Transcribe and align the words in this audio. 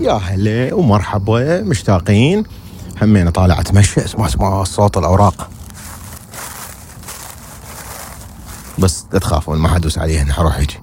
يا 0.00 0.12
هلا 0.12 0.74
ومرحبا 0.74 1.62
مشتاقين 1.62 2.44
همين 3.02 3.30
طالع 3.30 3.60
اتمشى 3.60 4.04
اسمع 4.04 4.26
اسمع 4.26 4.64
صوت 4.64 4.96
الاوراق 4.96 5.50
بس 8.78 9.06
لا 9.12 9.18
تخافون 9.18 9.58
ما 9.58 9.68
حدوس 9.68 9.98
عليهن 9.98 10.32
حروح 10.32 10.56
هيجي 10.56 10.78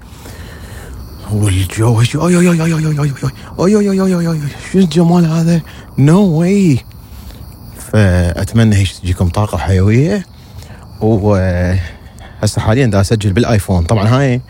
والجو 1.31 1.99
هيجي 1.99 2.17
اي 2.17 2.37
اي 2.37 2.49
اي 2.49 2.61
اي 2.61 2.73
اي 2.73 2.85
اي 3.59 3.75
اي 3.77 3.91
اي 3.91 4.01
اي 4.01 4.15
اي 4.15 4.27
اي 4.27 4.39
شو 4.71 4.79
الجمال 4.79 5.25
هذا 5.25 5.61
no 5.97 6.21
way 6.21 6.79
فاتمنى 7.91 8.75
هيك 8.75 8.91
تجيكم 8.91 9.29
طاقه 9.29 9.55
وحيويه 9.55 10.25
و 11.01 11.35
هسه 12.43 12.61
حاليا 12.61 12.85
دا 12.85 13.01
اسجل 13.01 13.33
بال 13.33 13.46
iPhone 13.46 13.83
طبعا 13.83 14.07
هاي 14.07 14.41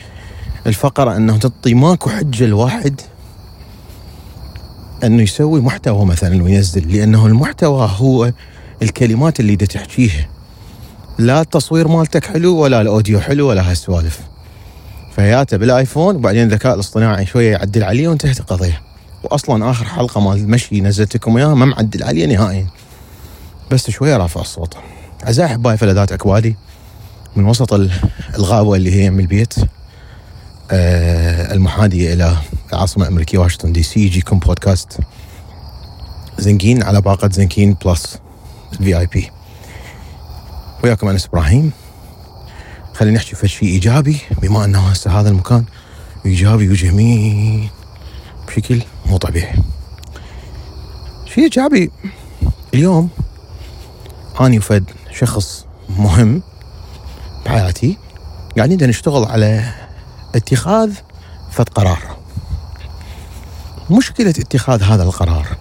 الفقره 0.67 1.15
انه 1.15 1.37
تعطي 1.37 1.73
ماكو 1.73 2.09
حجه 2.09 2.45
الواحد 2.45 3.01
انه 5.03 5.23
يسوي 5.23 5.61
محتوى 5.61 6.05
مثلا 6.05 6.43
وينزل 6.43 6.95
لأنه 6.95 7.27
المحتوى 7.27 7.89
هو 7.97 8.31
الكلمات 8.81 9.39
اللي 9.39 9.55
دا 9.55 9.65
تحكيها. 9.65 10.27
لا 11.17 11.41
التصوير 11.41 11.87
مالتك 11.87 12.25
حلو 12.25 12.57
ولا 12.57 12.81
الأوديو 12.81 13.19
حلو 13.19 13.47
ولا 13.49 13.71
هالسوالف. 13.71 14.19
فياته 15.15 15.57
بالآيفون 15.57 16.15
وبعدين 16.15 16.43
الذكاء 16.43 16.75
الاصطناعي 16.75 17.25
شوية 17.25 17.51
يعدل 17.51 17.83
عليه 17.83 18.07
وانتهت 18.07 18.39
القضية. 18.39 18.81
واصلا 19.23 19.71
آخر 19.71 19.85
حلقة 19.85 20.21
مال 20.21 20.37
المشي 20.37 20.81
نزلت 20.81 21.15
لكم 21.15 21.37
اياها 21.37 21.55
ما 21.55 21.65
معدل 21.65 22.03
عليه 22.03 22.25
نهائيا. 22.25 22.67
بس 23.71 23.89
شوية 23.89 24.17
رافع 24.17 24.41
الصوت. 24.41 24.77
اعزائي 25.23 25.51
أحبائي 25.51 25.77
فلذات 25.77 26.11
أكوادي. 26.11 26.55
من 27.35 27.45
وسط 27.45 27.73
الغابة 28.35 28.75
اللي 28.75 28.95
هي 28.95 29.09
من 29.09 29.19
البيت. 29.19 29.53
آه 30.71 31.53
المحاديه 31.53 32.13
إلى 32.13 32.37
العاصمه 32.73 33.03
الامريكيه 33.03 33.37
واشنطن 33.37 33.71
دي 33.71 33.83
سي. 33.83 33.99
يجيكم 34.05 34.39
بودكاست 34.39 34.97
زنكين 36.37 36.83
على 36.83 37.01
باقة 37.01 37.29
زنكين 37.29 37.73
plus 37.85 38.19
ال 38.73 38.99
VIP. 38.99 39.31
وياكم 40.83 41.07
أنس 41.07 41.25
إبراهيم. 41.25 41.71
خلينا 42.93 43.15
نحكي 43.15 43.35
في 43.35 43.47
شيء 43.47 43.69
إيجابي 43.69 44.17
بما 44.41 44.65
أنه 44.65 44.79
هسه 44.79 45.19
هذا 45.19 45.29
المكان 45.29 45.65
إيجابي 46.25 46.69
وجميل 46.69 47.69
بشكل 48.47 48.81
مو 49.05 49.17
طبيعي. 49.17 49.55
شيء 51.25 51.43
إيجابي 51.43 51.91
اليوم 52.73 53.09
اني 54.41 54.57
وفد 54.57 54.83
شخص 55.11 55.65
مهم 55.97 56.41
بحياتي 57.45 57.97
قاعدين 58.57 58.89
نشتغل 58.89 59.25
على 59.25 59.73
اتخاذ 60.35 60.93
فد 61.51 61.69
قرار. 61.69 62.17
مشكلة 63.91 64.29
اتخاذ 64.29 64.83
هذا 64.83 65.03
القرار 65.03 65.57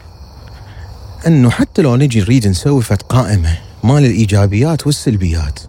إنه 1.26 1.50
حتى 1.50 1.82
لو 1.82 1.96
نجي 1.96 2.20
نريد 2.20 2.48
نسوي 2.48 2.82
فد 2.82 3.02
قائمة 3.02 3.58
مال 3.84 4.04
الإيجابيات 4.04 4.86
والسلبيات 4.86 5.60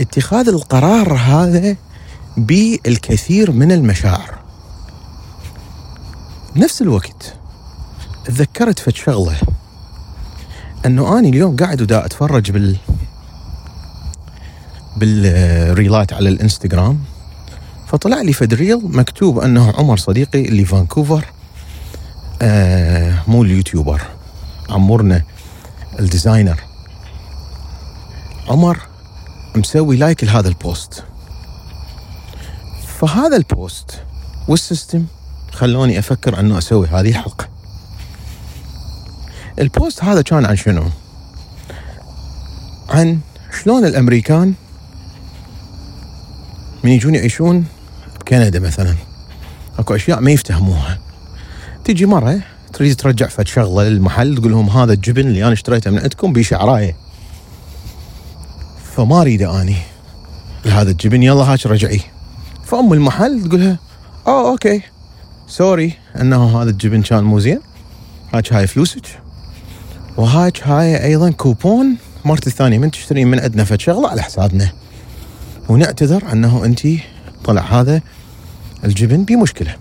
اتخاذ 0.00 0.48
القرار 0.48 1.14
هذا 1.14 1.76
بالكثير 2.36 3.52
من 3.52 3.72
المشاعر. 3.72 4.34
بنفس 6.54 6.82
الوقت 6.82 7.34
تذكرت 8.24 8.78
فد 8.78 8.94
شغلة 8.94 9.36
إنه 10.86 11.18
أني 11.18 11.28
اليوم 11.28 11.56
قاعد 11.56 11.82
ودا 11.82 12.06
أتفرج 12.06 12.50
بال 12.50 12.76
بالريلات 14.96 16.12
على 16.12 16.28
الإنستغرام. 16.28 16.98
فطلع 17.92 18.22
لي 18.22 18.32
فد 18.32 18.54
reel 18.54 18.80
مكتوب 18.84 19.38
أنه 19.38 19.72
عمر 19.78 19.96
صديقي 19.96 20.44
اللي 20.44 20.64
فانكوفر 20.64 21.24
آه 22.42 23.22
مو 23.28 23.42
اليوتيوبر 23.42 24.02
عمرنا 24.70 25.22
ال 26.00 26.06
designer. 26.06 26.60
عمر 28.48 28.78
مسوي 29.56 29.96
like 29.96 30.24
لهذا 30.24 30.48
ال 30.48 30.57
post. 30.57 31.04
فهذا 32.98 33.36
ال 33.36 33.49
post 33.49 34.02
وال 34.48 34.62
system 34.62 35.06
خلوني 35.52 35.98
أفكر 35.98 36.40
أنه 36.40 36.58
أسوي 36.58 36.86
هذه 36.86 37.08
الحلقة 37.08 37.48
ال 39.58 39.67
post 39.67 40.04
هذا 40.04 40.22
كان 40.22 40.46
عن 40.46 40.56
شنو؟ 40.56 40.84
عن 42.88 43.20
شلون 43.62 43.84
الأمريكان 43.84 44.54
من 46.84 46.90
يجون 46.90 47.14
يعيشون 47.14 47.66
بكندا 48.32 48.60
مثلا. 48.60 48.94
أكو 49.78 49.94
أشياء 49.94 50.20
ما 50.20 50.30
يفتهموها. 50.30 50.98
تيجي 51.84 52.06
مرة 52.06 52.40
تريد 52.72 52.96
ترجع 52.96 53.26
فد 53.26 53.46
شغلة 53.46 53.88
للمحل 53.88 54.36
تقول 54.36 54.52
لهم 54.52 54.70
هذا 54.70 54.92
الجبن 54.92 55.26
اللي 55.26 55.44
أنا 55.44 55.52
اشتريته 55.52 55.90
من 55.90 55.98
عندكم 55.98 56.32
بي 56.32 56.46
شعراية. 56.46 56.96
فما 58.96 59.20
أريد 59.20 59.42
أني 59.42 59.76
هذا 60.66 60.90
الجبن 60.90 61.22
يلا 61.22 61.42
هاك 61.42 61.66
رجعيه. 61.66 62.00
فأم 62.64 62.92
المحل 62.92 63.42
تقولها 63.48 63.78
آه 64.26 64.50
okay. 64.50 64.82
Sorry 65.46 65.94
إنه 66.20 66.62
هذا 66.62 66.70
الجبن 66.70 67.02
كان 67.02 67.24
مو 67.24 67.40
زين. 67.40 67.60
هاك 68.34 68.52
هاي 68.52 68.66
فلوسك. 68.66 69.06
وهاك 70.16 70.68
هاي 70.68 71.04
أيضا 71.04 71.30
كوبون. 71.30 71.96
مرت 72.24 72.46
الثانية 72.46 72.78
من 72.78 72.90
تشترين 72.90 73.28
من 73.28 73.40
عندنا 73.40 73.64
فد 73.64 73.80
شغلة 73.80 74.08
على 74.08 74.22
حسابنا. 74.22 74.72
ونعتذر 75.68 76.32
أنه 76.32 76.64
انت 76.64 76.80
طلع 77.44 77.62
هذا 77.62 78.00
الجبن 78.84 79.24
بمشكلة 79.24 79.76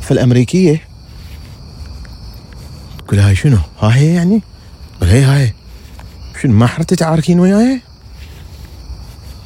فالأمريكية 0.00 0.82
تقول 3.06 3.18
هاي 3.18 3.36
شنو؟ 3.36 3.58
ها 3.80 3.96
هي 3.96 4.14
يعني؟ 4.14 4.42
قال 5.00 5.10
هي 5.10 5.22
هاي 5.22 5.54
شنو 6.42 6.52
ما 6.52 6.66
حتتعاركين 6.66 7.40
وياي؟ 7.40 7.80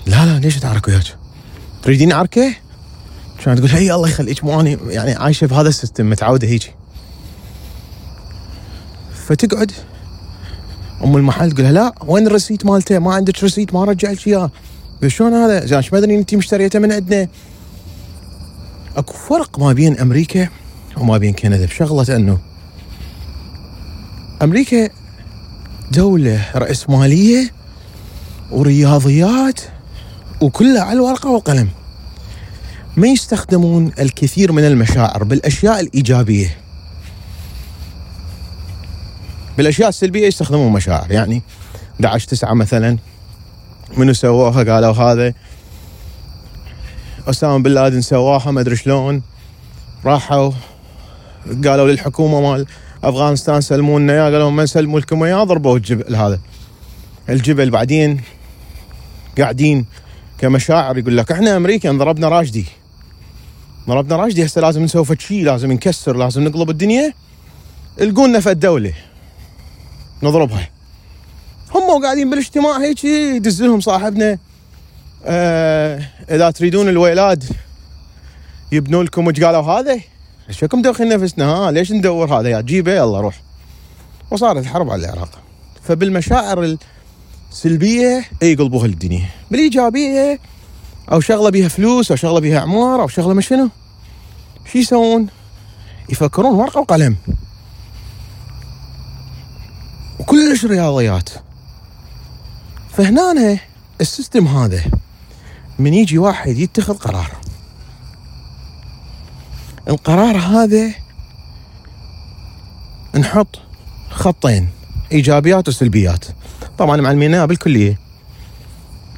لا 0.06 0.26
لا 0.26 0.38
ليش 0.38 0.56
أتعارك 0.56 0.88
وياك؟ 0.88 1.16
تريدين 1.82 2.12
عركة؟ 2.12 2.54
كانت 3.44 3.58
تقول 3.58 3.70
هي 3.70 3.92
الله 3.94 4.08
يخليك 4.08 4.44
مو 4.44 4.60
اني 4.60 4.78
يعني 4.86 5.12
عايشة 5.12 5.46
بهذا 5.46 5.68
ال 5.68 5.74
system 5.74 6.10
متعودة 6.10 6.48
هيجي 6.48 6.70
فتقعد 9.26 9.72
أم 11.04 11.16
المحل 11.16 11.52
تقول 11.52 11.74
لا 11.74 11.94
وين 12.06 12.26
ال 12.26 12.31
receipt 12.31 12.66
مالته؟ 12.66 12.98
ما 12.98 13.14
عندك 13.14 13.44
receipt 13.44 13.74
ما 13.74 13.84
أرجع 13.84 14.26
اياه 14.26 14.50
شلون 15.06 15.32
هذا؟ 15.34 15.82
ما 15.92 15.98
ادري 15.98 16.14
أنت 16.18 16.34
مشتريته 16.34 16.78
من 16.78 16.92
عندنا 16.92 17.28
أكو 18.96 19.12
فرق 19.12 19.58
ما 19.58 19.72
بين 19.72 19.98
أمريكا 19.98 20.48
وما 20.96 21.18
بين 21.18 21.32
كندا 21.32 21.66
بشغلة 21.66 22.16
أنه 22.16 22.38
أمريكا 24.42 24.88
دولة 25.92 26.46
رأسمالية 26.54 27.50
ورياضيات 28.50 29.60
وكلها 30.40 30.82
على 30.82 30.92
الورقة 30.92 31.30
والقلم. 31.30 31.68
ما 32.96 33.08
يستخدمون 33.08 33.92
الكثير 33.98 34.52
من 34.52 34.64
المشاعر 34.64 35.24
بالأشياء 35.24 35.80
الإيجابية. 35.80 36.56
بالأشياء 39.56 39.88
السلبية 39.88 40.26
يستخدمون 40.26 40.72
مشاعر 40.72 41.10
يعني 41.10 41.42
11 41.94 42.28
9 42.28 42.54
مثلا 42.54 42.98
منو 43.96 44.12
سووها 44.12 44.74
قالوا 44.74 44.92
هذا. 44.92 45.34
أسامة 47.30 47.62
بن 47.62 47.70
لادن 47.70 48.00
سواها 48.00 48.50
ما 48.50 48.60
أدري 48.60 48.76
شلون. 48.76 49.22
راحوا 50.04 50.52
قالوا 51.64 51.88
للحكومة 51.88 52.40
مال 52.40 52.66
أفغانستان 53.04 53.60
سلمونا 53.60 54.12
اياه 54.12 54.22
قالوا 54.22 54.50
ما 54.50 54.62
نسلموا 54.62 55.00
لكم 55.00 55.22
اياه 55.22 55.44
ضربوا 55.44 55.76
الجبل 55.76 56.16
هذا 56.16 56.40
الجبل. 57.28 57.70
بعدين 57.70 58.20
قاعدين 59.38 59.86
كمشاعر 60.38 60.98
يقول 60.98 61.16
لك 61.16 61.32
إحنا 61.32 61.56
أمريكا 61.56 61.92
ضربنا 61.92 62.28
راشدي. 62.28 62.66
ضربنا 63.88 64.16
راشدي 64.16 64.44
هسه 64.44 64.60
لازم 64.60 64.82
نسوي 64.82 65.16
شيء 65.18 65.44
لازم 65.44 65.72
نكسر 65.72 66.16
لازم 66.16 66.44
نقلب 66.44 66.70
الدنيا. 66.70 67.12
القونا 68.00 68.40
فد 68.40 68.60
دولة. 68.60 68.92
نضربها. 70.22 70.68
هم 71.74 72.02
قاعدين 72.02 72.30
بالاجتماع 72.30 72.78
هيك 72.78 73.04
يدز 73.04 73.62
لهم 73.62 73.80
صاحبنا. 73.80 74.38
إذا 75.24 76.50
تريدون 76.50 76.88
الويلاد 76.88 77.44
يبنوا 78.72 79.04
لكم 79.04 79.28
إيش 79.28 79.40
قالوا 79.40 79.62
هذا؟ 79.62 80.00
إيش 80.48 80.58
فيكم 80.58 80.82
دوخين 80.82 81.08
نفسنا؟ 81.08 81.44
ها 81.44 81.70
ليش 81.70 81.92
ندور 81.92 82.40
هذا؟ 82.40 82.48
يا 82.48 82.60
جيبه 82.60 82.92
يلا 82.92 83.20
روح. 83.20 83.40
وصارت 84.30 84.64
حرب 84.64 84.90
على 84.90 85.04
العراق. 85.04 85.38
فبالمشاعر 85.82 86.76
السلبية 87.50 88.24
يقلبوها 88.42 88.86
للدنيا 88.86 89.26
بالإيجابية 89.50 90.38
أو 91.12 91.20
شغلة 91.20 91.50
بيها 91.50 91.68
فلوس 91.68 92.10
أو 92.10 92.16
شغلة 92.16 92.40
بيها 92.40 92.58
أعمار 92.58 93.02
أو 93.02 93.08
شغلة 93.08 93.34
مش 93.34 93.48
شنو. 93.48 93.68
شو 94.72 94.78
يسوون؟ 94.78 95.26
يفكرون 96.08 96.54
ورقة 96.54 96.80
وقلم. 96.80 97.16
وكلش 100.18 100.64
رياضيات. 100.64 101.30
فهنا 102.92 103.58
السيستم 104.00 104.46
هذا. 104.46 104.82
من 105.80 105.94
يجي 105.94 106.18
واحد 106.18 106.58
يتخذ 106.58 106.94
قرار. 106.94 107.30
القرار 109.88 110.36
هذا 110.36 110.94
نحط 113.18 113.58
خطين 114.10 114.68
إيجابيات 115.12 115.68
وسلبيات. 115.68 116.24
طبعا 116.78 116.96
معلمينها 116.96 117.46
بالكلية. 117.46 117.98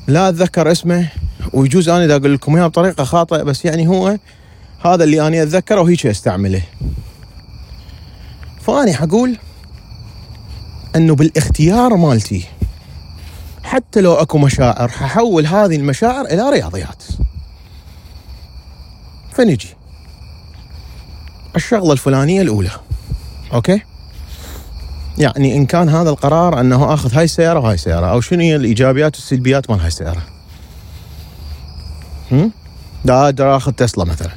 لا 0.07 0.29
أتذكر 0.29 0.73
اسمه 0.73 1.09
ويجوز 1.53 1.89
أنا 1.89 2.05
إذا 2.05 2.17
أقول 2.17 2.35
لكم 2.35 2.57
إياه 2.57 2.67
بطريقة 2.67 3.05
خاطئة 3.05 3.43
بس 3.43 3.65
يعني 3.65 3.89
هو 3.89 4.19
هذا 4.85 5.05
اللي 5.05 5.27
أنا 5.27 5.43
أتذكره 5.43 5.81
وهيك 5.81 6.07
أستعمله. 6.07 6.63
فاني 8.61 8.95
حقول 8.95 9.39
إنه 10.97 11.15
بالاختيار 11.15 11.97
مالتي 11.97 12.45
حتى 13.73 14.01
لو 14.01 14.15
أكو 14.15 14.39
مشاعر 14.39 14.89
ححول 14.89 15.47
هذه 15.47 15.77
المشاعر 15.77 16.25
إلى 16.25 16.51
رياضيات. 16.51 17.03
فنجي. 19.33 19.69
الشغلة 21.57 21.93
الفلانية 21.93 22.43
الأولى. 22.43 22.71
okay؟ 23.53 23.83
يعني 25.19 25.57
إن 25.57 25.67
كان 25.67 25.89
هذا 25.89 26.11
القرار 26.11 26.61
أنه 26.61 26.95
آخذ 26.95 27.15
هاي 27.15 27.25
السيارة 27.25 27.61
وهاي 27.61 27.75
السيارة 27.75 28.07
أو 28.07 28.21
شنو 28.21 28.41
هي 28.41 28.57
الإيجابيات 28.57 29.17
والسلبيات 29.17 29.71
مال 29.71 29.81
هاي 29.81 29.89
السيارة؟ 29.89 30.23
هم؟ 32.33 32.53
دا 33.05 33.25
أقدر 33.25 33.57
آخذ 33.57 33.73
تسلا 33.73 34.05
مثلا. 34.05 34.33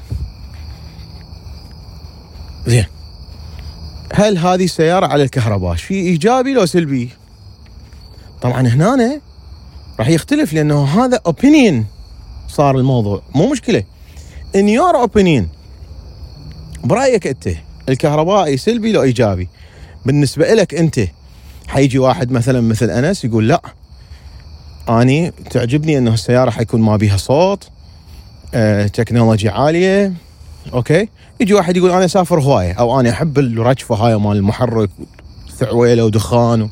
زين. 2.68 2.86
هل 4.14 4.38
هذه 4.38 4.64
السيارة 4.64 5.06
على 5.06 5.24
الكهرباء 5.24 5.76
شيء 5.76 5.98
إيجابي 5.98 6.54
لو 6.54 6.66
سلبي؟ 6.66 7.25
طبعا 8.42 8.68
هنا 8.68 9.22
راح 10.00 10.10
يختلف 10.10 10.54
لأنه 10.54 10.84
هذا 10.86 11.20
opinion 11.26 11.86
صار 12.48 12.78
الموضوع. 12.78 13.22
مو 13.36 13.52
مشكلة. 13.52 13.84
in 14.56 14.70
your 14.70 14.96
opinion 14.96 15.48
برأيك 16.84 17.28
أنت 17.28 17.50
الكهربائي 17.90 18.58
سلبي 18.58 18.92
لو 18.92 19.04
إيجابي؟ 19.04 19.48
بالنسبة 20.06 20.54
لك 20.54 20.74
أنت 20.74 21.00
حيجي 21.68 22.00
واحد 22.00 22.32
مثلا 22.32 22.62
مثل 22.62 22.90
أنس 22.90 23.26
يقول 23.26 23.48
لا. 23.48 23.62
أني 24.90 25.32
تعجبني 25.52 25.98
أنه 25.98 26.14
السيارة 26.14 26.50
حيكون 26.50 26.82
ما 26.82 26.98
بيها 26.98 27.18
صوت 27.18 27.70
آه، 28.54 28.88
تكنولوجيا 28.88 29.52
عالية. 29.52 30.14
أوكي؟ 30.74 31.10
يجي 31.40 31.54
واحد 31.54 31.78
يقول 31.78 31.92
أنا 31.92 32.06
أسافر 32.06 32.40
هوايه 32.40 32.74
أو 32.74 33.00
أنا 33.00 33.10
أحب 33.10 33.40
الرجفة 33.40 33.96
هاي 33.96 34.18
مال 34.18 34.38
المحرك 34.38 34.90
ثعويلة 35.58 36.06
ودخان 36.06 36.70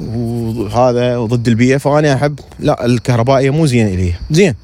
وهذا 0.00 1.16
وضد 1.16 1.48
البيئة 1.48 1.76
فأنا 1.76 2.14
أحب 2.14 2.40
لا 2.58 2.86
الكهربائية 2.86 3.50
مو 3.50 3.66
زين 3.66 3.86
إلي. 3.86 4.14
زين. 4.30 4.54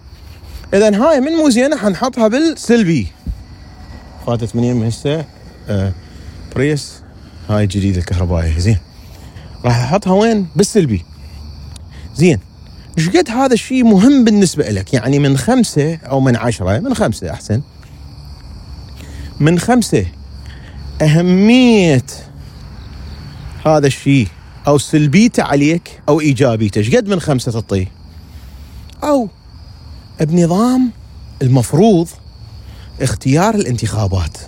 اذا 0.75 0.97
هاي 0.97 1.21
من 1.21 1.33
مو 1.33 1.51
زينة 1.51 1.77
حنحطها 1.77 2.29
بالسلبي 2.29 3.07
فاتت 4.27 4.57
من 4.57 4.65
يم 4.65 4.83
هسه 4.83 5.25
آه 5.69 5.93
بريس. 6.55 7.03
هاي 7.49 7.65
الجديده 7.65 7.99
الكهربائية. 7.99 8.59
زين. 8.59 8.79
راح 9.65 9.79
أحطها 9.79 10.13
وين؟ 10.13 10.47
بالسلبي 10.57 11.05
زين. 12.17 12.39
إيش 12.99 13.09
قد 13.09 13.31
هذا 13.31 13.55
الشيء 13.55 13.85
مهم 13.85 14.25
بالنسبة 14.25 14.71
لك؟ 14.71 14.95
يعني 14.95 15.19
من 15.19 15.37
خمسة 15.39 15.95
أو 15.95 16.21
من 16.21 16.37
عشرة 16.37 16.79
من 16.79 16.95
خمسة 16.95 17.31
أحسن. 17.31 17.63
من 19.41 19.59
خمسة 19.59 20.07
أهمية 21.03 22.05
هذا 23.67 23.87
الشيء 23.87 24.29
أو 24.67 24.79
سلبيته 24.79 25.43
عليك 25.43 26.03
أو 26.09 26.21
ايجابيته 26.21 26.79
إيش 26.79 26.95
قد 26.95 27.09
من 27.09 27.21
خمسة 27.21 27.53
تعطيه؟ 27.53 27.87
أو 29.05 29.29
بنظام 30.21 30.91
المفروض 31.43 32.09
اختيار 33.01 33.55
الانتخابات. 33.55 34.39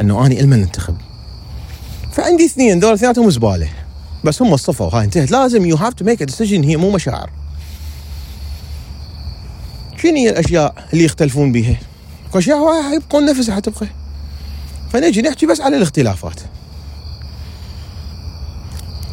انه 0.00 0.26
اني 0.26 0.40
إلمن 0.40 0.62
انتخب 0.62 0.96
فعندي 2.12 2.44
اثنين 2.44 2.80
دول 2.80 2.92
اثنيناتهم 2.92 3.30
زبالة. 3.30 3.68
بس 4.24 4.42
هم 4.42 4.54
الصفوا 4.54 4.90
هاي 4.94 5.04
انتهت. 5.04 5.30
لازم 5.30 5.66
you 5.66 5.76
have 5.76 5.94
to 5.94 6.04
make 6.04 6.22
decision 6.22 6.64
هي 6.64 6.76
مو 6.76 6.90
مشاعر. 6.90 7.30
شنو 10.02 10.14
هي 10.16 10.30
الأشياء 10.30 10.88
اللي 10.92 11.04
يختلفون 11.04 11.52
بها؟ 11.52 11.76
أشياء 12.34 12.94
يبقون 12.94 13.24
نفسها 13.24 13.54
حتبقى. 13.54 13.86
فنجي 14.92 15.22
نحكي 15.22 15.46
بس 15.46 15.60
على 15.60 15.76
الاختلافات. 15.76 16.40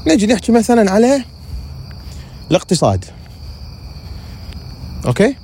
نجي 0.08 0.28
نحكي 0.28 0.52
مثلا 0.52 0.92
على 0.92 1.24
الاقتصاد. 2.52 3.06
أوكي؟ 5.06 5.36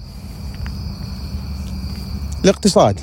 الاقتصاد. 2.44 3.00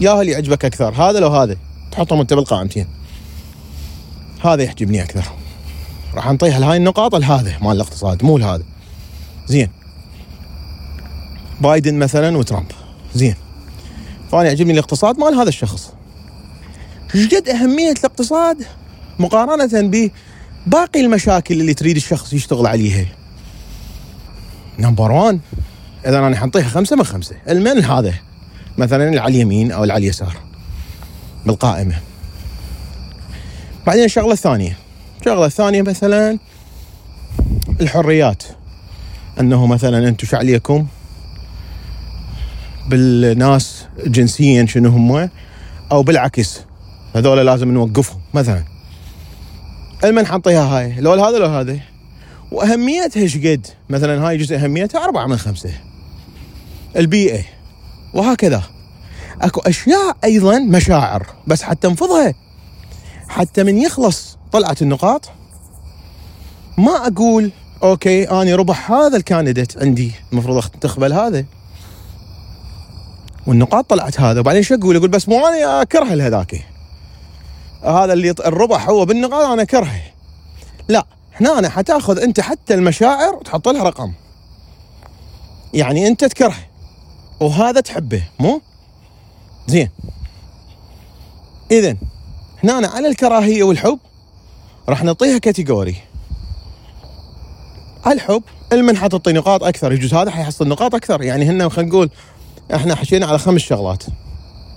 يا 0.00 0.20
اللي 0.20 0.32
يعجبك 0.32 0.64
أكثر. 0.64 0.94
هذا 0.94 1.20
لو 1.20 1.28
هذا. 1.28 1.56
تحطهم 1.92 2.20
أنت 2.20 2.32
بالقائمتين 2.32 2.86
هذا 4.44 4.62
يعجبني 4.62 5.02
أكثر. 5.02 5.24
راح 6.14 6.26
نطيح 6.32 6.56
لهاي 6.56 6.76
النقاط 6.76 7.14
لهذا 7.14 7.58
مال 7.58 7.72
الاقتصاد 7.72 8.24
مو 8.24 8.38
لهذا 8.38 8.64
زين. 9.46 9.70
بايدن 11.60 11.98
مثلا 11.98 12.36
وترامب. 12.38 12.72
زين. 13.14 13.34
فأنا 14.32 14.44
يعجبني 14.48 14.72
الاقتصاد 14.72 15.18
مال 15.18 15.34
هذا 15.34 15.48
الشخص. 15.48 15.92
إيش 17.14 17.34
قد 17.34 17.48
أهمية 17.48 17.92
الاقتصاد 17.92 18.64
مقارنة 19.18 19.90
بباقي 20.66 21.00
المشاكل 21.00 21.60
اللي 21.60 21.74
تريد 21.74 21.96
الشخص 21.96 22.32
يشتغل 22.32 22.66
عليها. 22.66 23.06
نمبر 24.78 25.12
1 25.12 25.40
إذا 26.06 26.18
أنا 26.18 26.36
حنطيها 26.36 26.68
خمسة 26.68 26.96
من 26.96 27.04
خمسة. 27.04 27.36
المن 27.48 27.84
هذا 27.84 28.14
مثلا 28.78 29.08
اللي 29.08 29.20
على 29.20 29.34
اليمين 29.34 29.72
أو 29.72 29.82
اللي 29.82 29.92
على 29.92 30.04
اليسار 30.04 30.36
بالقائمة. 31.46 31.94
بعدين 33.86 34.04
الشغلة 34.04 34.32
الثانية. 34.32 34.76
الشغلة 35.20 35.46
الثانية 35.46 35.82
مثلا 35.82 36.38
الحريات. 37.80 38.42
أنه 39.40 39.66
مثلا 39.66 40.08
أنتم 40.08 40.26
شو 40.26 40.36
عليكم؟ 40.36 40.86
بالناس 42.88 43.84
جنسيا 44.06 44.66
شنو 44.66 44.90
هم؟ 44.90 45.30
أو 45.92 46.02
بالعكس 46.02 46.60
هذول 47.16 47.46
لازم 47.46 47.72
نوقفهم 47.72 48.20
مثلا. 48.34 48.71
المن 50.04 50.26
حنطيها 50.26 50.78
هاي. 50.78 51.00
لو 51.00 51.12
هذا 51.12 51.38
لو 51.38 51.46
هذا 51.46 51.78
وأهميتها 52.52 53.20
إيش 53.20 53.36
قد؟ 53.36 53.66
مثلا 53.90 54.28
هاي 54.28 54.36
جزء 54.36 54.56
أهميتها 54.56 55.04
أربعة 55.04 55.26
من 55.26 55.36
خمسة. 55.36 55.70
البيئة. 56.96 57.44
وهكذا. 58.14 58.62
أكو 59.40 59.60
أشياء 59.60 60.16
أيضا 60.24 60.58
مشاعر. 60.58 61.26
بس 61.46 61.62
حتى 61.62 61.88
نفضها 61.88 62.34
حتى 63.28 63.64
من 63.64 63.78
يخلص 63.78 64.38
طلعت 64.52 64.82
النقاط 64.82 65.30
ما 66.78 67.06
أقول 67.06 67.50
okay 67.82 68.24
أني 68.24 68.54
ربح 68.54 68.92
هذا 68.92 69.16
ال 69.16 69.23
candidate 69.23 69.82
عندي. 69.82 70.12
المفروض 70.32 70.64
تقبل 70.64 71.12
هذا. 71.12 71.44
والنقاط 73.46 73.90
طلعت 73.90 74.20
هذا. 74.20 74.40
وبعدين 74.40 74.62
شو 74.62 74.74
أقول؟ 74.74 74.96
أقول 74.96 75.08
بس 75.08 75.28
مو 75.28 75.46
أنا 75.46 75.82
اكره 75.82 76.14
لهذاك 76.14 76.71
هذا 77.84 78.12
اللي 78.12 78.30
الربح 78.30 78.88
هو 78.88 79.04
بالنقاط 79.04 79.44
أنا 79.44 79.62
اكرهه 79.62 80.02
لا 80.88 81.06
هنا 81.40 81.58
أنا 81.58 81.68
حتاخذ 81.68 82.18
أنت 82.18 82.40
حتى 82.40 82.74
المشاعر 82.74 83.34
وتحط 83.34 83.68
لها 83.68 83.82
رقم. 83.82 84.12
يعني 85.74 86.08
أنت 86.08 86.24
تكرهه 86.24 86.66
وهذا 87.40 87.80
تحبه 87.80 88.22
مو؟ 88.40 88.60
زين. 89.66 89.90
اذا 91.70 91.96
هنا 92.64 92.88
على 92.88 93.08
الكراهية 93.08 93.62
والحب 93.62 93.98
راح 94.88 95.04
نعطيها 95.04 95.38
كاتيجوري 95.38 95.96
الحب 98.06 98.42
المن 98.72 98.96
حتعطي 98.96 99.32
نقاط 99.32 99.62
أكثر 99.62 99.92
يجوز 99.92 100.14
هذا 100.14 100.30
حيحصل 100.30 100.68
نقاط 100.68 100.94
أكثر. 100.94 101.22
يعني 101.22 101.44
هن 101.44 101.68
خلينا 101.68 101.90
نقول 101.90 102.10
إحنا 102.74 102.94
حشينا 102.94 103.26
على 103.26 103.38
خمس 103.38 103.60
شغلات. 103.60 104.04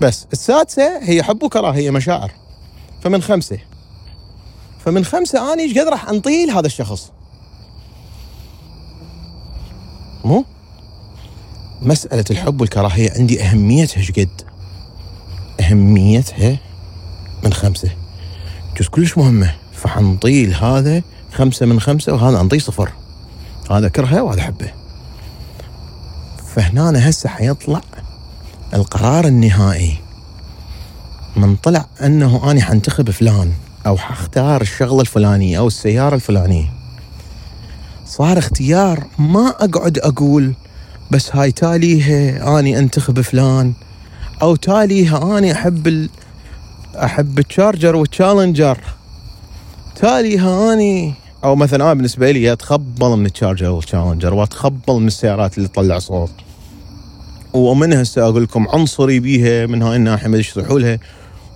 بس 0.01 0.27
السادسة 0.33 0.99
هي 1.01 1.23
حب 1.23 1.43
وكراهية 1.43 1.91
مشاعر. 1.91 2.31
فمن 3.05 3.21
خمسة. 3.21 3.57
فمن 4.85 5.05
خمسة 5.05 5.53
اني 5.53 5.63
إيش 5.63 5.77
قد 5.77 5.87
راح 5.87 6.09
انطيه 6.09 6.45
لهذا 6.45 6.67
الشخص؟ 6.67 7.11
مو؟ 10.23 10.45
مسألة 11.81 12.25
الحب 12.31 12.61
والكراهية 12.61 13.11
عندي 13.11 13.43
أهميتها 13.43 13.97
إيش 13.97 14.11
قد؟ 14.11 14.41
أهميتها 15.61 16.57
من 17.43 17.53
خمسة. 17.53 17.89
جزء 18.77 18.89
كلش 18.89 19.17
مهمة. 19.17 19.55
فحنطيه 19.73 20.65
هذا 20.65 21.03
خمسة 21.33 21.65
من 21.65 21.79
خمسة 21.79 22.13
وهذا 22.13 22.41
أنطيه 22.41 22.59
صفر. 22.59 22.91
هذا 23.71 23.89
كرهه 23.89 24.23
وهذا 24.23 24.41
حبه. 24.41 24.71
فهنا 26.55 27.09
هسه 27.09 27.29
حيطلع 27.29 27.81
القرار 28.73 29.25
النهائي. 29.25 30.04
من 31.35 31.55
طلع 31.55 31.85
أنه 32.03 32.51
أني 32.51 32.61
حنتخب 32.61 33.09
فلان 33.09 33.51
أو 33.85 33.97
حختار 33.97 34.61
الشغلة 34.61 35.01
الفلانية 35.01 35.57
أو 35.59 35.67
السيارة 35.67 36.15
الفلانية. 36.15 36.73
صار 38.05 38.37
اختيار 38.37 39.03
ما 39.19 39.47
أقعد 39.47 39.97
أقول 39.97 40.53
بس 41.11 41.35
هاي 41.35 41.51
تاليها 41.51 42.59
أني 42.59 42.79
أنتخب 42.79 43.21
فلان 43.21 43.73
أو 44.41 44.55
تاليها 44.55 45.37
أني 45.37 45.51
أحب 45.51 46.09
أحب 46.95 47.39
التشارجر 47.39 47.95
والتشالنجر. 47.95 48.77
تالي 49.95 50.37
هاني 50.37 51.13
أو 51.43 51.55
مثلا 51.55 51.83
أنا 51.85 51.93
بالنسبة 51.93 52.31
لي 52.31 52.53
أتخبل 52.53 53.09
من 53.09 53.25
التشارجر 53.25 53.69
والتشالنجر 53.69 54.33
وأتخبل 54.33 54.93
من 54.93 55.07
السيارات 55.07 55.57
اللي 55.57 55.67
تطلع 55.67 55.99
صوت. 55.99 56.31
ومن 57.53 57.93
هسه 57.93 58.21
أقول 58.21 58.43
لكم 58.43 58.67
عنصري 58.67 59.19
بيها 59.19 59.65
من 59.65 59.81
هاي 59.81 59.95
الناحيه 59.95 60.27
ما 60.27 60.37
لها. 60.69 60.99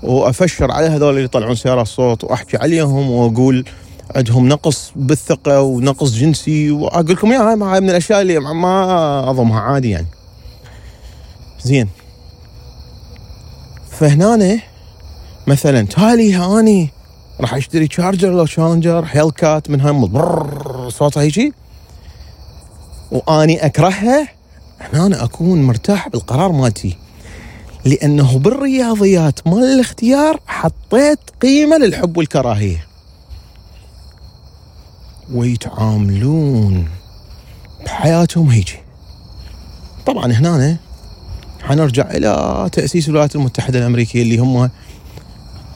وأفشر 0.04 0.72
على 0.72 0.88
هذول 0.88 1.10
اللي 1.10 1.24
يطلعون 1.24 1.56
سيارات 1.56 1.88
صوت 1.88 2.24
وأحكي 2.24 2.58
عليهم 2.58 3.12
وأقول 3.12 3.66
عندهم 4.16 4.48
نقص 4.48 4.92
بالثقة 4.96 5.62
ونقص 5.62 6.14
جنسي 6.14 6.72
وأقول 6.72 7.12
لكم 7.12 7.32
يا 7.32 7.40
هاي 7.40 7.82
من 7.82 7.90
الأشياء 7.90 8.22
اللي 8.22 8.40
ما 8.40 9.30
أظنها 9.30 9.60
عادي 9.60 9.90
يعني. 9.90 10.08
زين. 11.64 11.90
فهنا 13.92 14.60
مثلا 15.48 15.82
تالي 15.82 16.34
هاني 16.34 16.90
راح 17.42 17.54
اشتري 17.54 17.88
Charger 17.88 18.32
لو 18.32 18.46
Challenger 18.46 19.06
Hellcat 19.12 19.70
من 19.70 19.82
هاي 19.82 20.90
صوتها 20.90 21.22
هيجي. 21.22 21.54
وأني 23.12 23.66
اكرهها 23.66 24.28
هنا 24.94 25.24
أكون 25.24 25.64
مرتاح 25.64 26.08
بالقرار 26.08 26.52
مالتي. 26.52 26.98
لأنه 27.90 28.40
بالرياضيات 28.40 29.48
مال 29.48 29.64
الاختيار 29.64 30.40
حطيت 30.48 31.20
قيمة 31.42 31.78
للحب 31.78 32.18
والكراهية. 32.18 32.86
ويتعاملون 35.34 36.90
بحياتهم 37.86 38.50
هيجي. 38.50 38.80
طبعا 40.06 40.32
هنا 40.32 40.78
حنرجع 41.62 42.12
إلى 42.12 42.70
تأسيس 42.72 43.10
الولايات 43.10 43.36
المتحدة 43.36 43.80
الأمريكية 43.80 44.22
اللي 44.22 44.38
هم 44.38 44.70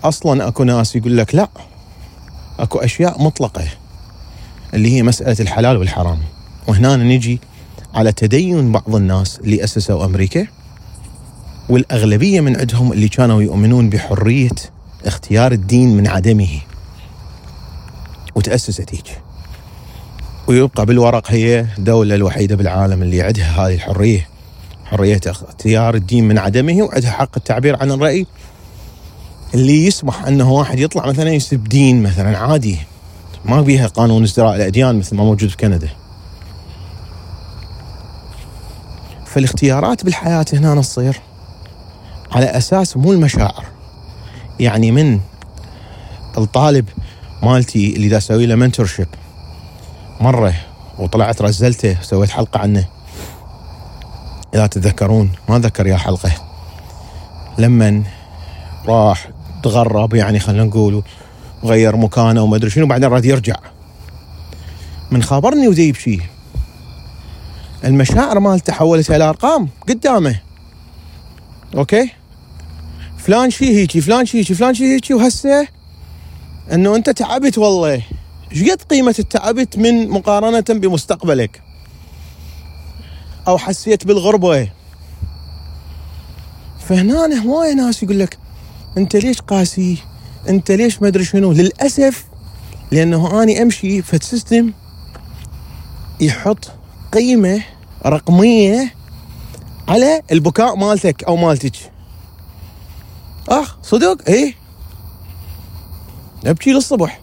أصلا 0.04 0.48
أكو 0.48 0.64
ناس 0.64 0.96
يقول 0.96 1.18
لك 1.18 1.36
لا 1.36 1.50
أكو 2.60 2.80
أشياء 2.80 3.24
مطلقة 3.24 3.64
اللي 4.74 4.96
هي 4.96 5.04
مسألة 5.04 5.38
الحلال 5.40 5.78
والحرام. 5.78 6.20
وهنا 6.68 6.96
نجي 6.96 7.40
على 7.94 8.12
تدين 8.12 8.72
بعض 8.72 8.96
الناس 8.96 9.40
اللي 9.40 9.64
اسسوا 9.64 10.06
أمريكا. 10.06 10.48
والأغلبية 11.70 12.42
من 12.42 12.60
عندهم 12.60 12.94
اللي 12.94 13.08
كانوا 13.10 13.42
يؤمنون 13.42 13.90
بحرية 13.90 14.50
اختيار 15.06 15.52
الدين 15.52 15.98
من 15.98 16.08
عدمه 16.08 16.50
وتأسست 18.36 18.96
هيك. 18.96 19.22
ويبقى 20.48 20.86
بالورق 20.86 21.32
هي 21.32 21.66
الدولة 21.78 22.16
الوحيدة 22.16 22.56
بالعالم 22.56 23.02
اللي 23.02 23.22
عندها 23.22 23.68
هذه 23.68 23.74
الحرية 23.76 24.28
حرية 24.86 25.22
اختيار 25.28 25.96
الدين 25.96 26.28
من 26.28 26.38
عدمه 26.38 26.84
وعندها 26.84 27.12
حق 27.12 27.30
التعبير 27.38 27.82
عن 27.82 27.92
الرأي 27.92 28.26
اللي 29.54 29.86
يسمح 29.86 30.26
أنه 30.26 30.52
واحد 30.52 30.80
يطلع 30.80 31.06
مثلا 31.06 31.30
يسب 31.30 31.64
دين 31.64 32.04
مثلا 32.04 32.38
عادي. 32.38 32.78
ما 33.46 33.62
بيها 33.62 33.88
قانون 33.88 34.24
ازدراء 34.24 34.56
الأديان 34.56 35.00
مثل 35.00 35.16
ما 35.16 35.24
موجود 35.24 35.50
في 35.50 35.58
كندا. 35.58 35.90
فالاختيارات 39.26 40.06
بالحياة 40.06 40.46
هنا 40.54 40.82
تصير 40.82 41.22
على 42.34 42.46
أساس 42.46 42.98
مو 42.98 43.12
المشاعر. 43.12 43.66
يعني 44.60 44.92
من 44.92 45.20
الطالب 46.38 46.90
مالتي 47.44 47.96
اللي 47.96 48.08
دا 48.08 48.18
أسوي 48.18 48.46
له 48.46 48.56
منتورشيب 48.56 49.08
مرة 50.22 50.54
وطلعت 51.00 51.42
رزلته 51.42 51.98
سويت 52.02 52.30
حلقة 52.30 52.60
عنه. 52.60 52.86
إذا 54.56 54.68
تتذكرون 54.68 55.32
ما 55.50 55.60
ذكر 55.60 55.88
يا 55.88 55.98
حلقة. 55.98 56.32
لما 57.58 58.04
راح 58.86 59.30
تغرب 59.64 60.14
يعني 60.14 60.40
خلينا 60.40 60.64
نقول 60.64 61.04
وغير 61.64 61.96
مكانه 61.96 62.42
وما 62.42 62.56
أدري 62.56 62.70
شنو 62.70 62.88
بعدين 62.88 63.10
راد 63.10 63.26
يرجع. 63.26 63.56
من 65.12 65.24
خابرني 65.24 65.68
وزي 65.68 65.92
بشي 65.92 66.20
المشاعر 67.84 68.40
مالته 68.40 68.74
حولت 68.74 69.12
إلى 69.12 69.24
ارقام 69.24 69.70
قدامه. 69.90 70.40
أوكي؟ 71.76 72.10
فلان 73.24 73.50
شي 73.50 73.66
هيجي 73.66 74.02
فلان 74.02 74.26
شي 74.26 74.38
هيجي 74.38 74.54
فلان 74.56 74.74
شي 74.74 74.84
هيجي 74.84 75.14
وهسه 75.14 75.68
إنه 76.74 76.96
أنت 76.96 77.10
تعبت 77.10 77.58
والله. 77.58 78.02
إيش 78.52 78.64
قد 78.72 78.82
قيمة 78.82 79.16
التعبت 79.20 79.78
من 79.78 80.10
مقارنة 80.10 80.66
بمستقبلك؟ 80.70 81.62
أو 83.48 83.58
حسيت 83.58 84.06
بالغربة؟ 84.08 84.70
فهنا 86.88 87.44
هواي 87.44 87.74
ناس 87.74 88.04
يقول 88.04 88.20
لك 88.20 88.38
أنت 88.98 89.16
ليش 89.16 89.42
قاسي؟ 89.42 89.98
أنت 90.50 90.72
ليش 90.72 91.02
ما 91.02 91.08
أدري 91.08 91.26
شنو؟ 91.26 91.52
للأسف 91.52 92.26
لأنه 92.92 93.44
أني 93.44 93.62
أمشي 93.62 94.02
في 94.02 94.20
system 94.22 94.72
يحط 96.20 96.72
قيمة 97.14 97.64
رقمية 98.06 98.94
على 99.88 100.22
البكاء 100.32 100.76
مالتك 100.76 101.24
أو 101.24 101.36
مالتك. 101.36 101.93
أخ 103.50 103.78
صدق 103.84 104.18
إيه؟ 104.28 104.56
ابكي 106.46 106.72
للصبح. 106.72 107.22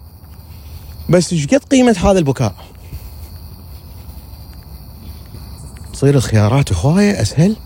بس 1.08 1.32
إيش 1.32 1.46
قد 1.46 1.64
قيمة 1.64 1.96
هذا 2.04 2.18
البكاء؟ 2.18 2.54
تصير 5.92 6.14
الخيارات 6.14 6.72
هوايه 6.72 7.22
أسهل. 7.22 7.56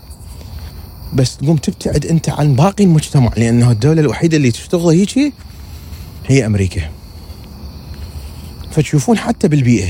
بس 1.13 1.37
تقوم 1.37 1.57
تبتعد 1.57 2.05
أنت 2.05 2.29
عن 2.29 2.55
باقي 2.55 2.83
المجتمع 2.83 3.31
لأنه 3.37 3.71
الدولة 3.71 4.01
الوحيدة 4.01 4.37
اللي 4.37 4.51
تشتغل 4.51 4.87
هيجي 4.87 5.33
هي 6.25 6.45
أمريكا. 6.45 6.89
فتشوفون 8.71 9.17
حتى 9.17 9.47
بالبيئة. 9.47 9.89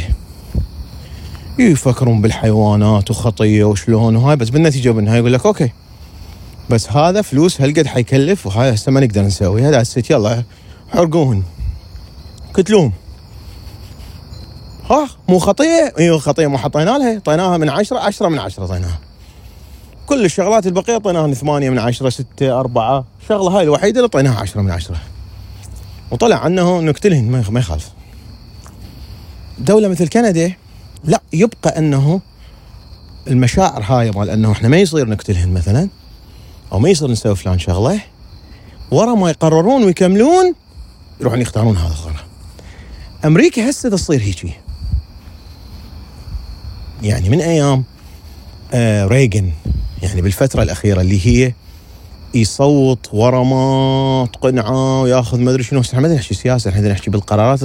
يفكرون 1.60 2.22
بالحيوانات 2.22 3.12
وخطيه 3.12 3.64
وشلون 3.64 4.16
وهاي 4.16 4.36
بس 4.36 4.50
بالنتيجة 4.50 4.90
بالنهايه 4.90 5.20
يقول 5.20 5.34
لك 5.34 5.46
أوكي. 5.46 5.70
بس 6.70 6.90
هذا 6.90 7.22
فلوس 7.22 7.62
هالقد 7.62 7.88
حيكلف 7.88 8.46
وهاي 8.48 8.74
هسه 8.74 8.92
ما 8.92 9.00
نقدر 9.00 9.22
نسوي. 9.22 9.62
هذا 9.62 9.84
يلا 10.10 10.44
حرقوهن 10.90 11.44
قتلوهم. 12.54 12.92
ها 14.90 15.10
مو 15.30 15.40
خطيه 15.40 15.94
إيوه 16.00 16.20
خطيه 16.20 16.48
مو 16.48 16.58
حطينا 16.58 16.98
لها. 16.98 17.20
طيناها 17.20 17.58
من 17.58 17.70
عشرة 17.70 18.00
عشرة 18.00 18.28
من 18.28 18.40
عشرة 18.40 18.66
طيناها. 18.66 19.00
كل 20.06 20.26
الشغلات 20.26 20.68
البقية 20.68 20.98
طيناها 20.98 21.34
ثمانية 21.34 21.70
من 21.70 21.80
عشرة 21.80 22.10
ستة 22.10 22.60
أربعة. 22.60 23.06
شغلة 23.30 23.58
هاي 23.58 23.64
الوحيدة 23.64 24.00
اللي 24.00 24.10
طيناها 24.10 24.40
عشرة 24.40 24.62
من 24.62 24.72
عشرة. 24.72 24.98
وطلع 26.12 26.48
انه 26.48 26.82
نقتلهن 26.82 27.44
ما 27.50 27.60
يخالف. 27.60 27.90
دولة 29.60 29.88
مثل 29.88 30.08
كندا 30.08 30.54
لا 31.04 31.22
يبقى 31.34 31.78
أنه 31.78 32.22
المشاعر 33.28 33.84
هاي 33.84 34.12
مال 34.12 34.30
أنه 34.30 34.52
إحنا 34.52 34.68
ما 34.68 34.78
يصير 34.78 35.10
نقتلهن 35.10 35.54
مثلا. 35.54 35.90
أو 36.72 36.80
ما 36.80 36.90
يصير 36.90 37.12
نسوي 37.12 37.36
فلان 37.36 37.60
شغلة. 37.60 38.00
ورا 38.92 39.16
ما 39.16 39.30
يقررون 39.30 39.84
ويكملون 39.84 40.56
يروحون 41.22 41.42
يختارون 41.42 41.78
هذا 41.78 41.88
الغرض 41.88 42.16
أمريكا 43.26 43.70
هسه 43.70 43.90
تصير 43.90 44.22
هيجي. 44.22 44.54
يعني 47.04 47.30
من 47.30 47.42
أيام 47.42 47.84
آه 48.74 49.06
ريغن 49.06 49.52
يعني 50.02 50.22
بالفترة 50.22 50.64
الأخيرة 50.64 51.02
اللي 51.02 51.28
هي 51.28 51.54
يصوت 52.34 53.10
ورا 53.14 53.44
ما 53.44 54.28
تقنعه 54.34 55.02
وياخذ 55.02 55.40
ما 55.40 55.52
أدري 55.52 55.64
شنو. 55.64 55.82
إحنا 55.82 56.00
ما 56.00 56.16
نحكي 56.16 56.34
سياسه 56.34 56.70
إحنا 56.70 56.90
نحكي 56.90 57.10
بالقرارات 57.10 57.64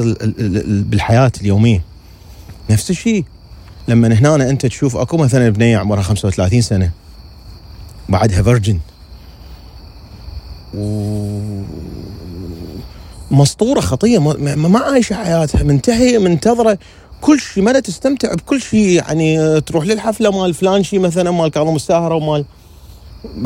بالحياة 0.68 1.32
اليومية. 1.40 1.82
نفس 2.70 2.90
الشيء 2.90 3.24
لما 3.88 4.14
هنا 4.14 4.50
أنت 4.50 4.66
تشوف 4.66 4.96
أكو 4.96 5.16
مثلا 5.16 5.48
بنيه 5.48 5.78
عمرها 5.78 6.02
35 6.02 6.60
سنة 6.60 6.90
بعدها 8.08 8.42
فيرجن 8.42 8.78
و 10.74 11.10
مسطوره 13.30 13.80
خطية 13.80 14.18
ما 14.56 14.78
عايشة 14.78 15.14
حياتها 15.14 15.62
منتهية 15.62 16.18
منتظرة 16.18 16.78
كل 17.20 17.40
شيء 17.40 17.62
ما 17.62 17.80
تستمتع 17.80 18.34
بكل 18.34 18.60
شيء 18.60 18.88
يعني 18.88 19.60
تروح 19.60 19.84
للحفلة 19.84 20.30
مال 20.30 20.54
فلان 20.54 20.82
شيء 20.82 20.98
مثلا 20.98 21.30
مال 21.30 21.50
كاظم 21.50 21.76
الساهرة 21.76 22.14
ومال 22.14 22.44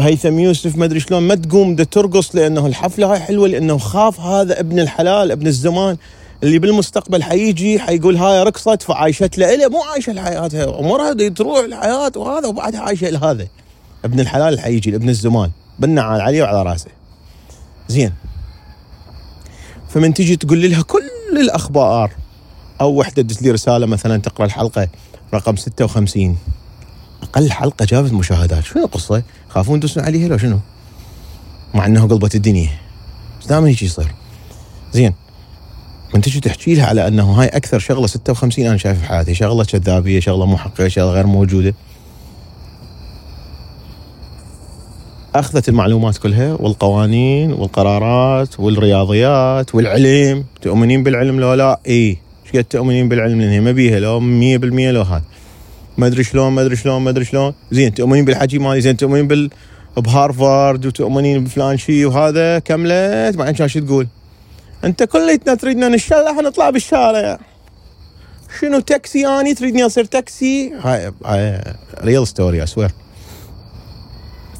هيثم 0.01 0.39
يوسف 0.39 0.77
ما 0.77 0.85
أدري 0.85 1.01
شلون 1.01 1.23
ما 1.23 1.35
تقوم 1.35 1.77
ترقص 1.77 2.35
لأنه 2.37 2.67
الحفلة 2.67 3.13
هاي 3.13 3.21
حلوة 3.21 3.49
لأنه 3.49 3.79
خاف 3.79 4.21
هذا 4.21 4.61
ابن 4.61 4.81
الحلال 4.81 5.31
ابن 5.31 5.47
الزمان 5.47 5.97
اللي 6.43 6.59
بالمستقبل 6.59 7.23
حيجي 7.23 7.79
حيقول 7.79 8.17
هاي 8.17 8.43
رقصت 8.43 8.83
فعايشت 8.83 9.39
له 9.39 9.69
مو 9.69 9.83
عايشة 9.83 10.13
لحياتها 10.13 10.81
أمورها 10.81 11.29
تروح 11.29 11.59
الحياة 11.59 12.13
وهذا 12.17 12.47
وبعدها 12.47 12.81
عايشة 12.81 13.11
لهذا. 13.11 13.47
ابن 14.05 14.21
الحلال 14.21 14.61
حيجي 14.61 14.97
ابن 14.97 15.09
الزمان 15.09 15.51
بالنعال 15.79 16.21
عليه 16.21 16.43
وعلى 16.43 16.63
رأسه. 16.63 17.04
زين. 17.89 18.13
فمن 19.89 20.15
تجي 20.15 20.37
تقول 20.37 20.71
لها 20.71 20.83
كل 20.83 21.39
الأخبار 21.41 22.11
أو 22.81 22.95
وحدة 23.01 23.23
تدز 23.23 23.43
لي 23.43 23.51
رسالة 23.51 23.87
مثلا 23.87 24.17
تقرأ 24.17 24.47
الحلقة 24.47 24.89
رقم 25.35 25.57
56 25.57 26.37
أقل 27.23 27.53
حلقة 27.53 27.85
جابت 27.85 28.13
مشاهدات. 28.13 28.65
شنو 28.65 28.85
القصة؟ 28.85 29.23
خافون 29.49 29.77
يدوسون 29.77 30.05
عليها 30.05 30.29
لو 30.29 30.39
شنو؟ 30.39 30.59
مع 31.75 31.87
انه 31.87 32.07
قلبت 32.09 32.35
الدنيا. 32.35 32.71
بس 33.41 33.47
دائما 33.47 33.69
هيك 33.69 33.83
يصير. 33.83 34.15
زين. 34.93 35.15
من 36.15 36.21
تجي 36.21 36.41
تحكي 36.41 36.75
لها 36.75 36.87
على 36.87 37.09
إنه 37.09 37.33
هاي 37.33 37.47
أكثر 37.47 37.79
شغلة 37.79 38.07
56 38.07 38.67
أنا 38.67 38.77
شايف 38.77 38.99
في 38.99 39.07
حياتي. 39.07 39.35
شغلة 39.35 39.65
كذابية 39.65 40.21
شغلة 40.21 40.47
محققة 40.47 40.89
شغلة 40.89 41.11
غير 41.11 41.27
موجودة. 41.27 41.75
أخذت 45.35 45.69
المعلومات 45.69 46.19
كلها 46.19 46.53
والقوانين 46.53 47.53
والقرارات 47.53 48.61
والرياضيات 48.61 49.75
والعلم. 49.75 50.45
تؤمنين 50.63 51.03
بالعلم 51.03 51.41
لو 51.41 51.55
لا؟ 51.55 51.81
إي. 51.87 52.19
إيش 52.47 52.53
قد 52.55 52.65
تؤمنين 52.65 53.09
بالعلم؟ 53.09 53.41
لأن 53.41 53.51
هي 53.51 53.61
ما 53.61 53.73
بيها 53.73 54.01
لو 54.01 54.21
100% 54.21 54.91
لو 54.91 55.03
هذا. 55.03 55.23
ما 55.99 56.07
أدري 56.07 56.25
شلون 56.25 56.53
ما 56.53 56.63
أدري 56.63 56.77
شلون 56.77 57.03
ما 57.03 57.11
أدري 57.11 57.25
شلون. 57.25 57.55
زين 57.73 57.95
تؤمنين 57.95 58.25
بالحكي 58.25 58.59
مالي 58.59 58.81
زين 58.81 58.97
تؤمنين 58.97 59.29
بال 59.29 59.51
بهارفارد 59.97 60.87
وتؤمنين 60.87 61.45
بفلان 61.45 61.77
شيء 61.77 62.07
وهذا 62.07 62.59
كملت 62.59 63.37
بعدين 63.37 63.69
شو 63.69 63.81
تقول؟ 63.81 64.07
أنت 64.85 65.03
كليتنا 65.03 65.55
تريدنا 65.55 65.89
نشلح 65.89 66.37
نطلع 66.45 66.71
بالشارع. 66.71 67.39
شنو 68.61 68.81
تاكسي؟ 68.81 69.27
اني 69.27 69.55
تريدني 69.55 69.87
أصير 69.87 70.05
تاكسي؟ 70.05 70.73
هاي 70.83 71.13
هاي 71.25 71.61
real 72.05 72.27
story, 72.27 72.63
I 72.63 72.68
swear 72.68 72.91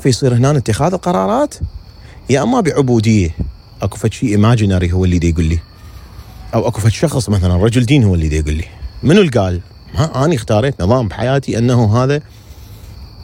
فيصير 0.05 0.35
هنا 0.35 0.51
اتخاذ 0.51 0.93
القرارات؟ 0.93 1.55
يا 2.31 2.43
أما 2.43 2.61
بعبودية. 2.61 3.31
أكو 3.83 3.97
فد 3.97 4.13
شيء 4.13 4.29
imaginary 4.29 4.93
هو 4.93 5.05
اللي 5.05 5.19
دي 5.19 5.31
يقول 5.31 5.45
لي. 5.45 5.59
أو 6.55 6.69
أكو 6.69 6.81
فد 6.81 6.89
شخص 6.89 7.29
مثلا 7.29 7.57
رجل 7.57 7.87
دين 7.87 8.05
هو 8.05 8.15
اللي 8.15 8.29
دي 8.29 8.39
يقول 8.39 8.55
لي. 8.55 8.65
منو 9.03 9.21
اللي 9.21 9.31
قال؟ 9.31 9.61
أنا 9.99 10.35
اختاريت 10.35 10.83
نظام 10.83 11.09
بحياتي 11.09 11.59
أنه 11.59 11.97
هذا 11.97 12.21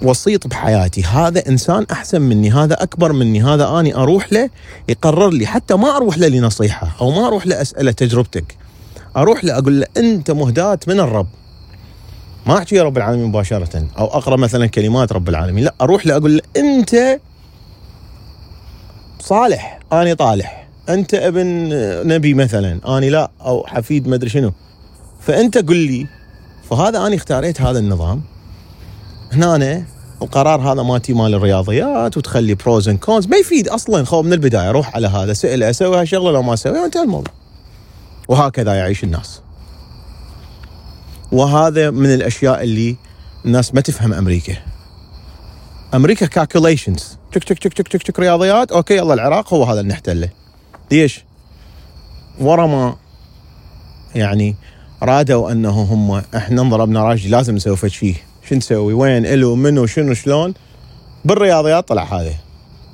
وسيط 0.02 0.46
بحياتي. 0.46 1.02
هذا 1.02 1.48
إنسان 1.48 1.86
أحسن 1.92 2.22
مني 2.22 2.50
هذا 2.50 2.82
أكبر 2.82 3.12
مني 3.12 3.42
هذا 3.42 3.80
أني 3.80 3.94
أروح 3.94 4.32
له 4.32 4.50
يقرر 4.88 5.30
لي. 5.30 5.46
حتى 5.46 5.74
ما 5.74 5.96
أروح 5.96 6.18
له 6.18 6.28
لنصيحة 6.28 6.96
أو 7.00 7.10
ما 7.10 7.26
أروح 7.26 7.46
له 7.46 7.62
اساله 7.62 7.92
تجربتك. 7.92 8.56
أروح 9.16 9.44
له 9.44 9.58
أقول 9.58 9.80
له 9.80 9.86
أنت 9.96 10.30
مهدات 10.30 10.88
من 10.88 11.00
الرب. 11.00 11.28
ما 12.50 12.58
أحكي 12.58 12.76
يا 12.76 12.82
رب 12.82 12.96
العالمين 12.96 13.26
مباشرة 13.26 13.86
أو 13.98 14.06
أقرأ 14.06 14.36
مثلا 14.36 14.66
كلمات 14.66 15.12
رب 15.12 15.28
العالمين 15.28 15.64
لا 15.64 15.74
أروح 15.80 16.06
له 16.06 16.16
أقول 16.16 16.36
له 16.36 16.42
أنت 16.56 17.20
صالح 19.20 19.80
اني 19.92 20.14
طالح. 20.14 20.68
أنت 20.88 21.14
ابن 21.14 21.46
نبي 22.08 22.34
مثلا 22.34 22.96
اني 22.96 23.10
لا 23.10 23.30
أو 23.40 23.66
حفيد 23.66 24.08
ما 24.08 24.14
أدري 24.14 24.30
شنو. 24.30 24.52
فأنت 25.20 25.58
قل 25.58 25.76
لي 25.76 26.06
فهذا 26.70 27.06
اني 27.06 27.16
اختاريت 27.16 27.60
هذا 27.60 27.78
النظام. 27.78 28.22
هنا 29.32 29.54
أنا 29.54 29.84
القرار 30.22 30.60
هذا 30.60 30.82
مالتي 30.82 31.12
مال 31.12 31.34
الرياضيات 31.34 32.16
وتخلي 32.16 32.54
pros 32.54 32.88
and 32.88 32.98
cons 32.98 33.26
ما 33.26 33.36
يفيد 33.36 33.68
أصلا 33.68 34.04
خو 34.04 34.22
من 34.22 34.32
البداية 34.32 34.70
روح 34.70 34.94
على 34.94 35.06
هذا 35.06 35.32
سال 35.32 35.62
أسوي 35.62 36.00
هالشغلة 36.00 36.30
لو 36.32 36.42
ما 36.42 36.54
اسويها 36.54 36.82
وانتهى 36.82 37.02
الموضوع. 37.02 37.32
وهكذا 38.28 38.74
يعيش 38.74 39.04
الناس. 39.04 39.40
وهذا 41.32 41.90
من 41.90 42.14
الأشياء 42.14 42.62
اللي 42.62 42.96
الناس 43.44 43.74
ما 43.74 43.80
تفهم 43.80 44.12
أمريكا. 44.12 44.56
أمريكا 45.94 46.26
calculations 46.26 47.18
تك 47.32 47.44
تك 47.44 47.58
تك 47.58 47.72
تك 47.72 47.88
تك 47.88 48.02
تك 48.02 48.20
رياضيات. 48.20 48.72
okay 48.72 48.96
يلا 48.96 49.14
العراق 49.14 49.54
هو 49.54 49.64
هذا 49.64 49.80
اللي 49.80 49.92
نحتله. 49.92 50.28
ليش؟ 50.90 51.24
ورا 52.40 52.66
ما 52.66 52.96
يعني 54.14 54.56
رادوا 55.02 55.52
أنه 55.52 55.70
هم 55.70 56.22
إحنا 56.36 56.62
انضربنا 56.62 57.04
راجل 57.04 57.30
لازم 57.30 57.54
نسوي 57.54 57.76
فد 57.76 57.88
شيء 57.88 58.16
شو 58.48 58.54
نسوي؟ 58.54 58.92
وين؟ 58.92 59.26
إلو 59.26 59.54
منو؟ 59.54 59.86
شنو؟ 59.86 60.14
شلون؟ 60.14 60.54
بالرياضيات 61.24 61.88
طلع 61.88 62.04
هذا. 62.04 62.34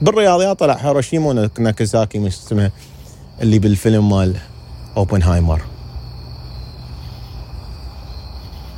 بالرياضيات 0.03 0.59
طلع 0.59 0.75
هيروشيما 0.75 1.51
وناكازاكي 1.59 2.19
مش 2.19 2.35
اسمها 2.35 2.73
اللي 3.43 3.59
بالفيلم 3.59 4.11
مال 4.11 4.37
أوبنهايمر. 4.97 5.63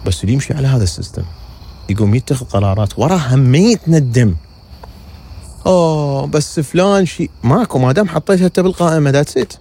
بس 0.06 0.22
اللي 0.22 0.32
يمشي 0.32 0.54
على 0.54 0.68
هذا 0.68 0.84
ال 0.84 0.90
system 0.90 1.24
يقوم 1.88 2.14
يتخذ 2.14 2.46
قرارات 2.46 2.98
وراها 2.98 3.36
ما 3.36 3.58
يتندم 3.58 4.34
أوه 5.66 6.26
بس 6.26 6.60
فلان 6.60 7.06
شيء 7.06 7.30
ماكو 7.44 7.78
ما 7.78 7.92
دام 7.92 8.08
حطيتها 8.08 8.46
أنت 8.46 8.60
بالقائمة 8.60 9.10
that's 9.10 9.36
it 9.36 9.52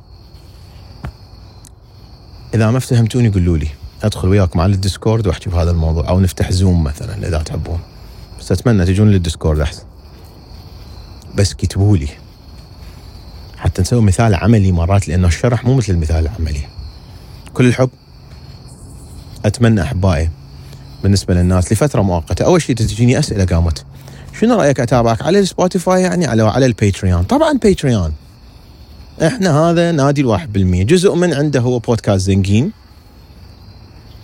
إذا 2.53 2.71
ما 2.71 2.77
افتهمتوني 2.77 3.29
قولوا 3.29 3.57
لي. 3.57 3.67
أدخل 4.03 4.27
وياكم 4.27 4.59
على 4.59 4.73
الديسكورد 4.73 5.27
وأحكي 5.27 5.49
بهذا 5.49 5.71
الموضوع. 5.71 6.09
أو 6.09 6.19
نفتح 6.19 6.51
زوم 6.51 6.83
مثلا 6.83 7.27
إذا 7.27 7.37
تحبون. 7.37 7.79
بس 8.39 8.51
أتمنى 8.51 8.85
تجون 8.85 9.11
للديسكورد 9.11 9.59
أحسن. 9.59 9.83
بس 11.35 11.53
كتبوا 11.53 11.97
لي. 11.97 12.07
حتى 13.57 13.81
نسوي 13.81 14.01
مثال 14.01 14.35
عملي 14.35 14.71
مرات 14.71 15.07
لأنه 15.07 15.27
الشرح 15.27 15.65
مو 15.65 15.75
مثل 15.75 15.93
المثال 15.93 16.27
العملي. 16.27 16.67
كل 17.53 17.65
الحب 17.65 17.89
أتمنى 19.45 19.81
أحبائي 19.81 20.29
بالنسبة 21.03 21.33
للناس 21.33 21.71
لفترة 21.71 22.01
مؤقتة. 22.01 22.45
أول 22.45 22.61
شيء 22.61 22.75
تجيني 22.75 23.19
أسئلة 23.19 23.45
قامت. 23.45 23.85
شنو 24.39 24.55
رأيك 24.55 24.79
أتابعك 24.79 25.21
على 25.21 25.39
السبوتيفاي 25.39 26.01
يعني 26.01 26.25
على 26.25 26.43
على 26.43 26.65
الباتريون 26.65 27.23
طبعا 27.23 27.53
باتريون 27.53 28.13
إحنا 29.23 29.59
هذا 29.59 29.91
نادي 29.91 30.21
الواحد 30.21 30.53
بالمية. 30.53 30.83
جزء 30.83 31.15
من 31.15 31.33
عنده 31.33 31.59
هو 31.59 31.79
بودكاست 31.79 32.25
زنقين 32.25 32.71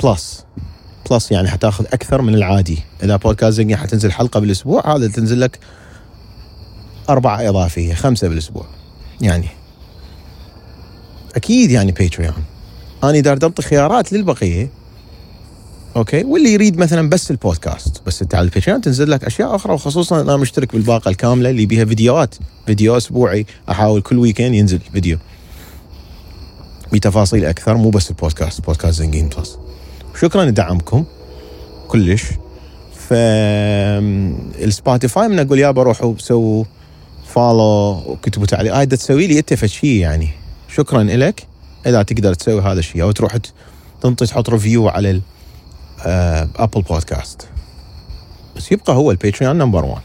بلس 0.03 0.45
plus 1.09 1.31
يعني 1.31 1.47
حتاخذ 1.47 1.85
أكثر 1.85 2.21
من 2.21 2.35
العادي. 2.35 2.79
إذا 3.03 3.15
بودكاست 3.15 3.57
زنقين 3.57 3.77
حتنزل 3.77 4.11
حلقة 4.11 4.39
بالأسبوع 4.39 4.95
هذا 4.95 5.07
تنزل 5.07 5.41
لك 5.41 5.59
أربعة 7.09 7.49
إضافية 7.49 7.93
خمسة 7.93 8.27
بالأسبوع. 8.27 8.65
يعني 9.21 9.47
أكيد 11.35 11.71
يعني 11.71 11.91
باتريون 11.91 12.43
أنا 13.03 13.19
دار 13.19 13.51
خيارات 13.61 14.13
للبقية 14.13 14.69
okay؟ 15.95 16.23
واللي 16.23 16.53
يريد 16.53 16.77
مثلا 16.77 17.09
بس 17.09 17.31
البودكاست 17.31 18.01
بس 18.05 18.21
أنت 18.21 18.35
على 18.35 18.45
الباتريون 18.45 18.81
تنزل 18.81 19.11
لك 19.11 19.23
أشياء 19.23 19.55
أخرى 19.55 19.73
وخصوصا 19.73 20.21
أنا 20.21 20.37
مشترك 20.37 20.73
بالباقة 20.73 21.09
الكاملة 21.09 21.49
اللي 21.49 21.65
بيها 21.65 21.85
فيديوهات. 21.85 22.35
فيديو 22.65 22.97
أسبوعي 22.97 23.45
أحاول 23.69 24.01
كل 24.01 24.17
weekend 24.17 24.53
ينزل 24.53 24.79
فيديو. 24.93 25.17
بتفاصيل 26.93 27.45
أكثر 27.45 27.77
مو 27.77 27.89
بس 27.89 28.09
البودكاست 28.09 28.61
بودكاست 28.61 28.99
زنقين 28.99 29.29
بلس. 29.29 29.57
شكرا 30.21 30.45
لدعمكم 30.45 31.05
كلش. 31.87 32.23
ف 32.95 33.13
السبوتيفاي 34.63 35.27
من 35.27 35.39
أقول 35.39 35.59
يابا 35.59 35.83
روحوا 35.83 36.13
سووا 36.17 36.63
follow 37.25 38.03
وكتبوا 38.07 38.45
تعليق. 38.45 38.75
هاي 38.75 38.85
تسوي 38.85 39.27
لي 39.27 39.39
أنت 39.39 39.65
شيء 39.65 39.95
يعني. 39.95 40.29
شكرا 40.75 41.03
لك 41.03 41.47
إذا 41.85 42.03
تقدر 42.03 42.33
تسوي 42.33 42.61
هذا 42.61 42.79
الشيء 42.79 43.01
أو 43.01 43.11
تروح 43.11 43.37
تنطي 44.01 44.25
تحط 44.25 44.49
review 44.49 44.87
على 44.87 45.21
ابل 46.55 46.81
بودكاست 46.81 47.47
بس 48.55 48.71
يبقى 48.71 48.93
هو 48.93 49.11
الباتريون 49.11 49.57
number 49.57 49.85
1 49.85 50.01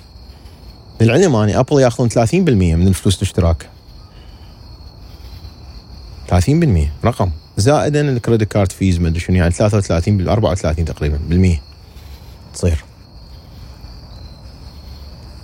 للعلم 1.01 1.37
أني 1.37 1.59
ابل 1.59 1.81
ياخذون 1.81 2.09
30% 2.11 2.35
من 2.35 2.89
الفلوس 2.89 3.17
الاشتراك. 3.17 3.69
30% 6.31 6.89
رقم. 7.05 7.31
زائدا 7.57 8.01
ال 8.01 8.08
credit 8.08 8.53
card 8.53 8.73
فيز 8.73 8.99
ما 8.99 9.09
أدري 9.09 9.21
شنو 9.21 9.37
يعني 9.37 9.51
33 9.51 10.19
بال 10.19 10.29
34 10.29 10.85
تقريبا 10.85 11.19
بالمية. 11.29 11.63
تصير. 12.55 12.85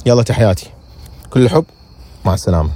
يلا 0.06 0.22
تحياتي. 0.22 0.70
كل 1.30 1.42
الحب 1.42 1.64
مع 2.24 2.34
السلامة. 2.34 2.70